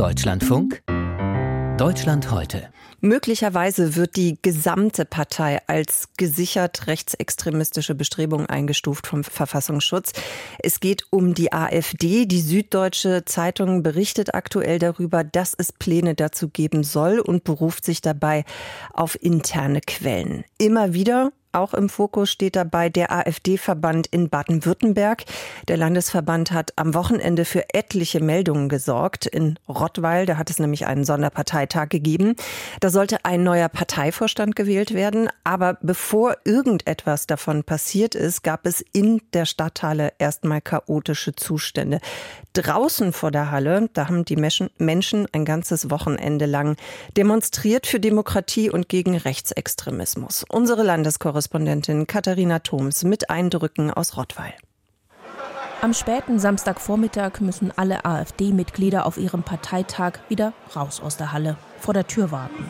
Deutschlandfunk 0.00 0.82
Deutschland 1.78 2.30
heute. 2.30 2.68
Möglicherweise 3.00 3.96
wird 3.96 4.16
die 4.16 4.36
gesamte 4.42 5.06
Partei 5.06 5.60
als 5.66 6.10
gesichert 6.18 6.86
rechtsextremistische 6.86 7.94
Bestrebung 7.94 8.44
eingestuft 8.44 9.06
vom 9.06 9.24
Verfassungsschutz. 9.24 10.12
Es 10.58 10.80
geht 10.80 11.06
um 11.08 11.32
die 11.32 11.54
AfD. 11.54 12.26
Die 12.26 12.40
Süddeutsche 12.42 13.24
Zeitung 13.24 13.82
berichtet 13.82 14.34
aktuell 14.34 14.78
darüber, 14.78 15.24
dass 15.24 15.54
es 15.56 15.72
Pläne 15.72 16.14
dazu 16.14 16.48
geben 16.48 16.84
soll 16.84 17.18
und 17.18 17.44
beruft 17.44 17.86
sich 17.86 18.02
dabei 18.02 18.44
auf 18.92 19.16
interne 19.22 19.80
Quellen. 19.80 20.44
Immer 20.58 20.92
wieder 20.92 21.32
auch 21.52 21.74
im 21.74 21.88
Fokus 21.88 22.30
steht 22.30 22.56
dabei 22.56 22.88
der 22.88 23.10
AfD-Verband 23.12 24.06
in 24.08 24.28
Baden-Württemberg. 24.28 25.24
Der 25.68 25.76
Landesverband 25.76 26.52
hat 26.52 26.72
am 26.76 26.94
Wochenende 26.94 27.44
für 27.44 27.74
etliche 27.74 28.20
Meldungen 28.20 28.68
gesorgt. 28.68 29.26
In 29.26 29.58
Rottweil, 29.68 30.26
da 30.26 30.36
hat 30.36 30.50
es 30.50 30.58
nämlich 30.58 30.86
einen 30.86 31.04
Sonderparteitag 31.04 31.88
gegeben. 31.88 32.36
Da 32.80 32.90
sollte 32.90 33.24
ein 33.24 33.42
neuer 33.42 33.68
Parteivorstand 33.68 34.54
gewählt 34.54 34.94
werden. 34.94 35.28
Aber 35.42 35.78
bevor 35.82 36.36
irgendetwas 36.44 37.26
davon 37.26 37.64
passiert 37.64 38.14
ist, 38.14 38.42
gab 38.42 38.66
es 38.66 38.84
in 38.92 39.20
der 39.32 39.44
Stadthalle 39.44 40.12
erstmal 40.18 40.60
chaotische 40.60 41.34
Zustände. 41.34 42.00
Draußen 42.52 43.12
vor 43.12 43.30
der 43.30 43.50
Halle, 43.50 43.88
da 43.92 44.08
haben 44.08 44.24
die 44.24 44.36
Menschen 44.36 45.26
ein 45.32 45.44
ganzes 45.44 45.88
Wochenende 45.88 46.46
lang 46.46 46.76
demonstriert 47.16 47.86
für 47.86 48.00
Demokratie 48.00 48.70
und 48.70 48.88
gegen 48.88 49.16
Rechtsextremismus. 49.16 50.44
Unsere 50.48 50.82
Landeskorrespondentin 50.82 51.39
Katharina 52.06 52.58
Thoms 52.58 53.04
mit 53.04 53.30
Eindrücken 53.30 53.90
aus 53.90 54.16
Rottweil. 54.16 54.54
Am 55.82 55.94
späten 55.94 56.38
Samstagvormittag 56.38 57.40
müssen 57.40 57.72
alle 57.74 58.04
AfD-Mitglieder 58.04 59.06
auf 59.06 59.16
ihrem 59.16 59.42
Parteitag 59.42 60.18
wieder 60.28 60.52
raus 60.76 61.00
aus 61.00 61.16
der 61.16 61.32
Halle, 61.32 61.56
vor 61.78 61.94
der 61.94 62.06
Tür 62.06 62.30
warten. 62.30 62.66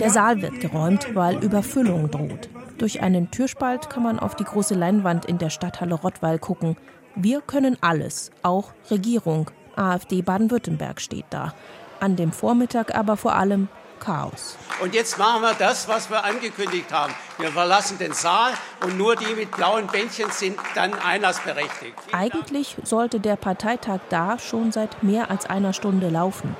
Der 0.00 0.08
Saal 0.08 0.40
wird 0.40 0.60
geräumt, 0.60 1.14
weil 1.14 1.44
Überfüllung 1.44 2.10
droht. 2.10 2.48
Durch 2.78 3.02
einen 3.02 3.30
Türspalt 3.30 3.90
kann 3.90 4.02
man 4.02 4.18
auf 4.18 4.34
die 4.34 4.44
große 4.44 4.74
Leinwand 4.74 5.26
in 5.26 5.36
der 5.36 5.50
Stadthalle 5.50 5.96
Rottweil 5.96 6.38
gucken. 6.38 6.78
Wir 7.14 7.42
können 7.42 7.76
alles, 7.82 8.30
auch 8.42 8.72
Regierung. 8.90 9.50
AfD 9.76 10.22
Baden-Württemberg 10.22 11.02
steht 11.02 11.26
da. 11.28 11.52
An 12.00 12.16
dem 12.16 12.32
Vormittag 12.32 12.94
aber 12.94 13.18
vor 13.18 13.34
allem 13.34 13.68
Chaos. 14.00 14.56
Und 14.82 14.94
jetzt 14.94 15.18
machen 15.18 15.42
wir 15.42 15.54
das, 15.54 15.86
was 15.86 16.10
wir 16.10 16.24
angekündigt 16.24 16.92
haben. 16.92 17.14
Wir 17.38 17.52
verlassen 17.52 17.98
den 17.98 18.12
Saal 18.12 18.52
und 18.82 18.98
nur 18.98 19.14
die 19.14 19.34
mit 19.34 19.50
blauen 19.52 19.86
Bändchen 19.86 20.30
sind 20.30 20.58
dann 20.74 20.94
einlassberechtigt. 20.94 21.94
Eigentlich 22.12 22.76
sollte 22.82 23.20
der 23.20 23.36
Parteitag 23.36 24.00
da 24.08 24.38
schon 24.38 24.72
seit 24.72 25.02
mehr 25.02 25.30
als 25.30 25.46
einer 25.46 25.72
Stunde 25.72 26.08
laufen. 26.08 26.56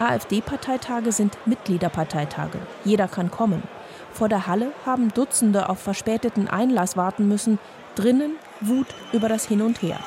AfD-Parteitage 0.00 1.12
sind 1.12 1.36
Mitgliederparteitage. 1.46 2.58
Jeder 2.84 3.06
kann 3.06 3.30
kommen. 3.30 3.62
Vor 4.12 4.28
der 4.28 4.46
Halle 4.46 4.72
haben 4.86 5.12
Dutzende 5.12 5.68
auf 5.68 5.78
verspäteten 5.78 6.48
Einlass 6.48 6.96
warten 6.96 7.28
müssen. 7.28 7.58
Drinnen 7.94 8.36
Wut 8.60 8.86
über 9.12 9.28
das 9.28 9.46
Hin 9.46 9.62
und 9.62 9.82
Her. 9.82 9.98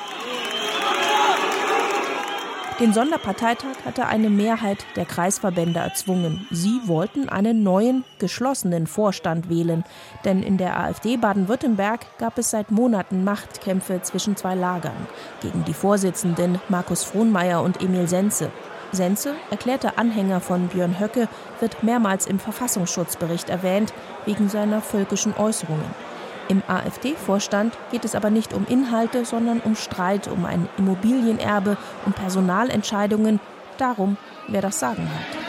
Den 2.80 2.92
Sonderparteitag 2.92 3.84
hatte 3.84 4.06
eine 4.06 4.30
Mehrheit 4.30 4.84
der 4.96 5.04
Kreisverbände 5.04 5.78
erzwungen. 5.78 6.44
Sie 6.50 6.80
wollten 6.86 7.28
einen 7.28 7.62
neuen, 7.62 8.04
geschlossenen 8.18 8.88
Vorstand 8.88 9.48
wählen. 9.48 9.84
Denn 10.24 10.42
in 10.42 10.58
der 10.58 10.80
AfD 10.80 11.16
Baden-Württemberg 11.16 12.00
gab 12.18 12.36
es 12.36 12.50
seit 12.50 12.72
Monaten 12.72 13.22
Machtkämpfe 13.22 14.02
zwischen 14.02 14.34
zwei 14.34 14.56
Lagern. 14.56 15.06
Gegen 15.40 15.64
die 15.64 15.72
Vorsitzenden 15.72 16.60
Markus 16.68 17.04
Frohnmeier 17.04 17.62
und 17.62 17.80
Emil 17.80 18.08
Senze. 18.08 18.50
Sense, 18.90 19.34
erklärter 19.50 19.96
Anhänger 19.96 20.40
von 20.40 20.66
Björn 20.66 20.98
Höcke, 20.98 21.28
wird 21.60 21.84
mehrmals 21.84 22.26
im 22.26 22.40
Verfassungsschutzbericht 22.40 23.50
erwähnt, 23.50 23.92
wegen 24.24 24.48
seiner 24.48 24.80
völkischen 24.80 25.36
Äußerungen. 25.36 26.13
Im 26.48 26.62
AfD-Vorstand 26.66 27.76
geht 27.90 28.04
es 28.04 28.14
aber 28.14 28.30
nicht 28.30 28.52
um 28.52 28.66
Inhalte, 28.68 29.24
sondern 29.24 29.60
um 29.60 29.76
Streit 29.76 30.28
um 30.28 30.44
ein 30.44 30.68
Immobilienerbe, 30.76 31.76
um 32.04 32.12
Personalentscheidungen, 32.12 33.40
darum, 33.78 34.16
wer 34.48 34.62
das 34.62 34.78
Sagen 34.78 35.08
hat. 35.08 35.44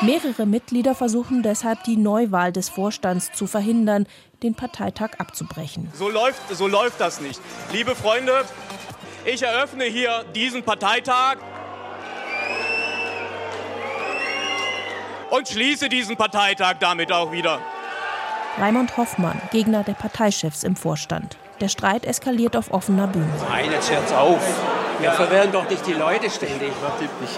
Mehrere 0.00 0.46
Mitglieder 0.46 0.94
versuchen 0.94 1.42
deshalb, 1.42 1.82
die 1.82 1.96
Neuwahl 1.96 2.52
des 2.52 2.68
Vorstands 2.68 3.32
zu 3.32 3.48
verhindern, 3.48 4.06
den 4.44 4.54
Parteitag 4.54 5.18
abzubrechen. 5.18 5.90
So 5.92 6.08
läuft, 6.08 6.40
so 6.54 6.68
läuft 6.68 7.00
das 7.00 7.20
nicht. 7.20 7.40
Liebe 7.72 7.96
Freunde, 7.96 8.44
ich 9.24 9.42
eröffne 9.42 9.84
hier 9.84 10.24
diesen 10.36 10.62
Parteitag 10.62 11.38
und 15.30 15.48
schließe 15.48 15.88
diesen 15.88 16.16
Parteitag 16.16 16.76
damit 16.80 17.12
auch 17.12 17.32
wieder. 17.32 17.60
Raimund 18.58 18.96
Hoffmann, 18.96 19.40
Gegner 19.52 19.84
der 19.84 19.92
Parteichefs 19.92 20.64
im 20.64 20.74
Vorstand. 20.74 21.36
Der 21.60 21.68
Streit 21.68 22.04
eskaliert 22.04 22.56
auf 22.56 22.72
offener 22.72 23.06
Bühne. 23.06 23.28
Nein, 23.48 23.70
jetzt 23.70 23.90
hört's 23.90 24.12
auf. 24.12 24.40
Wir 25.00 25.12
verwehren 25.12 25.52
doch 25.52 25.68
nicht 25.68 25.86
die 25.86 25.92
Leute 25.92 26.28
ständig. 26.28 26.72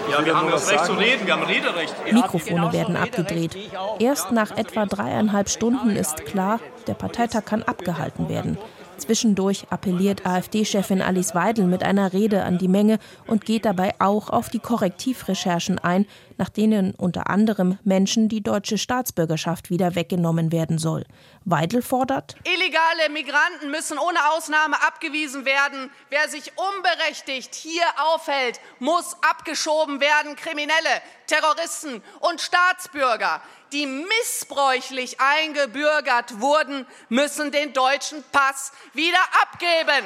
Ja, 0.09 0.25
wir 0.25 0.35
haben 0.35 0.49
das 0.49 0.69
Recht 0.69 0.85
zu 0.85 0.93
reden, 0.93 1.27
wir 1.27 1.33
haben 1.33 1.43
Rederecht. 1.43 1.93
Mikrofone 2.11 2.73
werden 2.73 2.95
abgedreht. 2.95 3.55
Erst 3.99 4.31
nach 4.31 4.57
etwa 4.57 4.85
dreieinhalb 4.85 5.49
Stunden 5.49 5.95
ist 5.95 6.25
klar, 6.25 6.59
der 6.87 6.95
Parteitag 6.95 7.45
kann 7.45 7.61
abgehalten 7.61 8.29
werden. 8.29 8.57
Zwischendurch 9.01 9.65
appelliert 9.71 10.27
AfD-Chefin 10.27 11.01
Alice 11.01 11.33
Weidel 11.33 11.65
mit 11.65 11.81
einer 11.81 12.13
Rede 12.13 12.43
an 12.43 12.59
die 12.59 12.67
Menge 12.67 12.99
und 13.25 13.45
geht 13.45 13.65
dabei 13.65 13.95
auch 13.97 14.29
auf 14.29 14.49
die 14.49 14.59
Korrektivrecherchen 14.59 15.79
ein, 15.79 16.05
nach 16.37 16.49
denen 16.49 16.93
unter 16.93 17.27
anderem 17.27 17.79
Menschen 17.83 18.29
die 18.29 18.43
deutsche 18.43 18.77
Staatsbürgerschaft 18.77 19.71
wieder 19.71 19.95
weggenommen 19.95 20.51
werden 20.51 20.77
soll. 20.77 21.05
Weidel 21.45 21.81
fordert, 21.81 22.35
Illegale 22.43 23.11
Migranten 23.11 23.71
müssen 23.71 23.97
ohne 23.97 24.19
Ausnahme 24.35 24.75
abgewiesen 24.85 25.45
werden. 25.45 25.89
Wer 26.09 26.29
sich 26.29 26.51
unberechtigt 26.55 27.55
hier 27.55 27.83
aufhält, 28.13 28.59
muss 28.79 29.17
abgeschoben 29.27 29.99
werden. 29.99 30.35
Kriminelle, 30.35 31.01
Terroristen 31.31 32.03
und 32.19 32.41
Staatsbürger 32.41 33.41
die 33.71 33.85
missbräuchlich 33.85 35.17
eingebürgert 35.19 36.41
wurden, 36.41 36.85
müssen 37.09 37.51
den 37.51 37.73
deutschen 37.73 38.23
Pass 38.31 38.71
wieder 38.93 39.19
abgeben. 39.41 40.05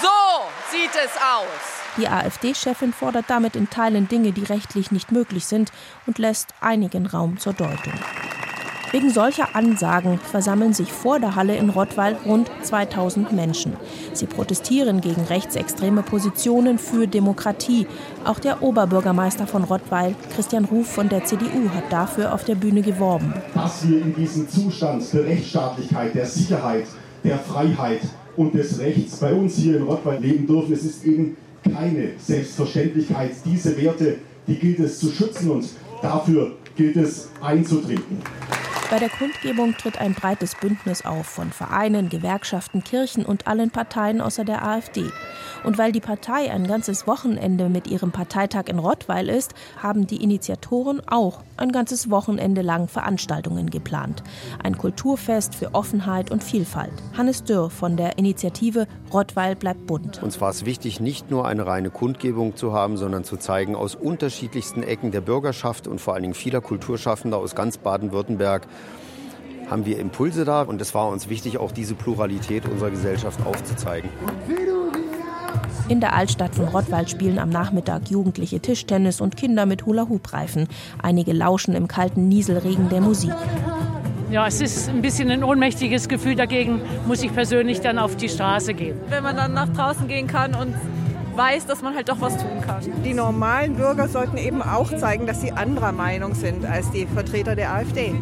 So 0.00 0.08
sieht 0.70 0.90
es 1.04 1.10
aus. 1.16 1.96
Die 1.96 2.08
AfD-Chefin 2.08 2.92
fordert 2.92 3.26
damit 3.28 3.56
in 3.56 3.68
Teilen 3.68 4.08
Dinge, 4.08 4.32
die 4.32 4.44
rechtlich 4.44 4.90
nicht 4.90 5.12
möglich 5.12 5.46
sind 5.46 5.72
und 6.06 6.18
lässt 6.18 6.54
einigen 6.60 7.06
Raum 7.06 7.38
zur 7.38 7.52
Deutung. 7.52 7.94
Wegen 8.92 9.08
solcher 9.08 9.56
Ansagen 9.56 10.18
versammeln 10.18 10.74
sich 10.74 10.92
vor 10.92 11.18
der 11.18 11.34
Halle 11.34 11.56
in 11.56 11.70
Rottweil 11.70 12.14
rund 12.26 12.50
2000 12.60 13.32
Menschen. 13.32 13.72
Sie 14.12 14.26
protestieren 14.26 15.00
gegen 15.00 15.22
rechtsextreme 15.22 16.02
Positionen 16.02 16.78
für 16.78 17.06
Demokratie. 17.06 17.86
Auch 18.26 18.38
der 18.38 18.62
Oberbürgermeister 18.62 19.46
von 19.46 19.64
Rottweil, 19.64 20.14
Christian 20.34 20.66
Ruf 20.66 20.88
von 20.88 21.08
der 21.08 21.24
CDU, 21.24 21.70
hat 21.74 21.90
dafür 21.90 22.34
auf 22.34 22.44
der 22.44 22.54
Bühne 22.54 22.82
geworben. 22.82 23.32
Dass 23.54 23.88
wir 23.88 24.02
in 24.02 24.14
diesem 24.14 24.46
Zustand 24.46 25.10
der 25.10 25.24
Rechtsstaatlichkeit, 25.24 26.14
der 26.14 26.26
Sicherheit, 26.26 26.84
der 27.24 27.38
Freiheit 27.38 28.02
und 28.36 28.52
des 28.52 28.78
Rechts 28.78 29.16
bei 29.16 29.32
uns 29.32 29.56
hier 29.56 29.78
in 29.78 29.84
Rottweil 29.84 30.20
leben 30.20 30.46
dürfen, 30.46 30.74
es 30.74 30.84
ist 30.84 31.02
eben 31.06 31.38
keine 31.64 32.10
Selbstverständlichkeit. 32.18 33.30
Diese 33.46 33.74
Werte, 33.80 34.16
die 34.46 34.56
gilt 34.56 34.80
es 34.80 34.98
zu 34.98 35.10
schützen 35.10 35.50
und 35.50 35.64
dafür 36.02 36.52
gilt 36.76 36.96
es 36.96 37.30
einzutreten. 37.40 38.18
Bei 38.92 38.98
der 38.98 39.08
Kundgebung 39.08 39.74
tritt 39.74 39.98
ein 39.98 40.12
breites 40.12 40.54
Bündnis 40.54 41.06
auf 41.06 41.24
von 41.24 41.50
Vereinen, 41.50 42.10
Gewerkschaften, 42.10 42.84
Kirchen 42.84 43.24
und 43.24 43.46
allen 43.46 43.70
Parteien 43.70 44.20
außer 44.20 44.44
der 44.44 44.68
AfD. 44.68 45.06
Und 45.64 45.78
weil 45.78 45.92
die 45.92 46.00
Partei 46.00 46.52
ein 46.52 46.66
ganzes 46.66 47.06
Wochenende 47.06 47.70
mit 47.70 47.86
ihrem 47.86 48.12
Parteitag 48.12 48.64
in 48.66 48.78
Rottweil 48.78 49.30
ist, 49.30 49.54
haben 49.82 50.06
die 50.06 50.22
Initiatoren 50.22 51.00
auch 51.06 51.40
ein 51.56 51.72
ganzes 51.72 52.10
Wochenende 52.10 52.60
lang 52.60 52.86
Veranstaltungen 52.86 53.70
geplant. 53.70 54.22
Ein 54.62 54.76
Kulturfest 54.76 55.54
für 55.54 55.74
Offenheit 55.74 56.30
und 56.30 56.44
Vielfalt. 56.44 56.92
Hannes 57.16 57.44
Dürr 57.44 57.70
von 57.70 57.96
der 57.96 58.18
Initiative 58.18 58.86
Rottweil 59.10 59.56
bleibt 59.56 59.86
bunt. 59.86 60.22
Uns 60.22 60.38
war 60.42 60.50
es 60.50 60.66
wichtig, 60.66 61.00
nicht 61.00 61.30
nur 61.30 61.46
eine 61.46 61.66
reine 61.66 61.88
Kundgebung 61.88 62.56
zu 62.56 62.74
haben, 62.74 62.98
sondern 62.98 63.24
zu 63.24 63.38
zeigen, 63.38 63.74
aus 63.74 63.94
unterschiedlichsten 63.94 64.82
Ecken 64.82 65.12
der 65.12 65.22
Bürgerschaft 65.22 65.86
und 65.86 65.98
vor 65.98 66.12
allen 66.12 66.24
Dingen 66.24 66.34
vieler 66.34 66.60
Kulturschaffender 66.60 67.38
aus 67.38 67.54
ganz 67.54 67.78
Baden-Württemberg 67.78 68.66
haben 69.70 69.86
wir 69.86 69.98
Impulse 69.98 70.44
da 70.44 70.62
und 70.62 70.80
es 70.80 70.94
war 70.94 71.08
uns 71.08 71.28
wichtig, 71.28 71.58
auch 71.58 71.72
diese 71.72 71.94
Pluralität 71.94 72.66
unserer 72.66 72.90
Gesellschaft 72.90 73.44
aufzuzeigen. 73.46 74.10
In 75.88 76.00
der 76.00 76.14
Altstadt 76.14 76.54
von 76.54 76.68
Rottweil 76.68 77.08
spielen 77.08 77.38
am 77.38 77.48
Nachmittag 77.50 78.08
Jugendliche 78.08 78.60
Tischtennis 78.60 79.20
und 79.20 79.36
Kinder 79.36 79.66
mit 79.66 79.84
Hula-Hoop-Reifen. 79.84 80.68
Einige 81.02 81.32
lauschen 81.32 81.74
im 81.74 81.88
kalten 81.88 82.28
Nieselregen 82.28 82.88
der 82.88 83.00
Musik. 83.00 83.32
Ja, 84.30 84.46
es 84.46 84.62
ist 84.62 84.88
ein 84.88 85.02
bisschen 85.02 85.30
ein 85.30 85.44
ohnmächtiges 85.44 86.08
Gefühl. 86.08 86.36
Dagegen 86.36 86.80
muss 87.06 87.22
ich 87.22 87.34
persönlich 87.34 87.80
dann 87.80 87.98
auf 87.98 88.16
die 88.16 88.30
Straße 88.30 88.72
gehen. 88.72 88.98
Wenn 89.10 89.22
man 89.22 89.36
dann 89.36 89.52
nach 89.52 89.68
draußen 89.68 90.08
gehen 90.08 90.26
kann 90.26 90.54
und 90.54 90.74
weiß, 91.36 91.66
dass 91.66 91.82
man 91.82 91.94
halt 91.94 92.08
doch 92.08 92.20
was 92.20 92.36
tun 92.36 92.60
kann. 92.64 92.82
Die 93.04 93.14
normalen 93.14 93.76
Bürger 93.76 94.08
sollten 94.08 94.36
eben 94.36 94.62
auch 94.62 94.94
zeigen, 94.96 95.26
dass 95.26 95.40
sie 95.40 95.52
anderer 95.52 95.92
Meinung 95.92 96.34
sind 96.34 96.64
als 96.64 96.90
die 96.90 97.06
Vertreter 97.06 97.56
der 97.56 97.72
AfD. 97.72 98.14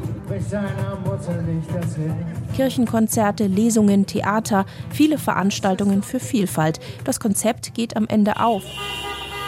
Kirchenkonzerte, 2.54 3.46
Lesungen, 3.46 4.06
Theater, 4.06 4.64
viele 4.90 5.18
Veranstaltungen 5.18 6.02
für 6.02 6.20
Vielfalt. 6.20 6.80
Das 7.04 7.20
Konzept 7.20 7.74
geht 7.74 7.96
am 7.96 8.06
Ende 8.06 8.40
auf. 8.40 8.62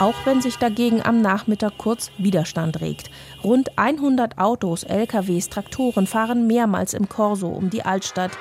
Auch 0.00 0.14
wenn 0.25 0.41
sich 0.41 0.56
dagegen 0.56 1.03
am 1.03 1.20
Nachmittag 1.20 1.79
kurz 1.79 2.11
Widerstand 2.19 2.81
regt. 2.81 3.11
Rund 3.44 3.79
100 3.79 4.38
Autos, 4.38 4.82
LKWs, 4.82 5.49
Traktoren 5.49 6.06
fahren 6.06 6.47
mehrmals 6.47 6.94
im 6.94 7.09
Korso 7.09 7.49
um 7.49 7.70
die 7.70 7.85
Altstadt, 7.85 8.32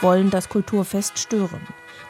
wollen 0.00 0.30
das 0.30 0.48
Kulturfest 0.48 1.18
stören 1.18 1.60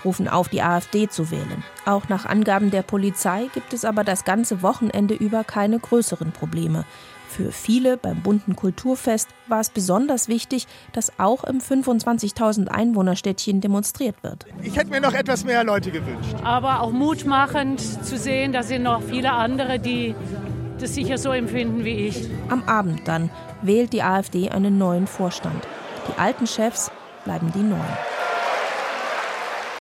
rufen 0.04 0.28
auf, 0.28 0.48
die 0.48 0.62
AfD 0.62 1.08
zu 1.08 1.30
wählen. 1.30 1.64
Auch 1.84 2.08
nach 2.08 2.26
Angaben 2.26 2.70
der 2.70 2.82
Polizei 2.82 3.48
gibt 3.54 3.72
es 3.72 3.84
aber 3.84 4.04
das 4.04 4.24
ganze 4.24 4.62
Wochenende 4.62 5.14
über 5.14 5.44
keine 5.44 5.78
größeren 5.78 6.32
Probleme. 6.32 6.84
Für 7.30 7.52
viele 7.52 7.96
beim 7.96 8.22
bunten 8.22 8.56
Kulturfest 8.56 9.28
war 9.46 9.60
es 9.60 9.70
besonders 9.70 10.26
wichtig, 10.26 10.66
dass 10.92 11.20
auch 11.20 11.44
im 11.44 11.60
25.000 11.60 12.66
Einwohnerstädtchen 12.66 13.60
demonstriert 13.60 14.16
wird. 14.24 14.46
Ich 14.62 14.76
hätte 14.76 14.90
mir 14.90 15.00
noch 15.00 15.14
etwas 15.14 15.44
mehr 15.44 15.62
Leute 15.62 15.92
gewünscht. 15.92 16.34
Aber 16.42 16.80
auch 16.80 16.90
mutmachend 16.90 17.80
zu 17.80 18.18
sehen, 18.18 18.52
da 18.52 18.64
sind 18.64 18.82
noch 18.82 19.00
viele 19.02 19.30
andere, 19.30 19.78
die 19.78 20.16
das 20.80 20.94
sicher 20.94 21.18
so 21.18 21.30
empfinden 21.30 21.84
wie 21.84 22.08
ich. 22.08 22.28
Am 22.48 22.64
Abend 22.64 23.06
dann 23.06 23.30
wählt 23.62 23.92
die 23.92 24.02
AfD 24.02 24.50
einen 24.50 24.76
neuen 24.76 25.06
Vorstand. 25.06 25.68
Die 26.08 26.18
alten 26.18 26.48
Chefs 26.48 26.90
bleiben 27.24 27.52
die 27.54 27.62
neuen. 27.62 28.09